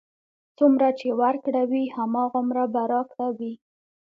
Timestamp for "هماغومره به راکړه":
1.97-3.27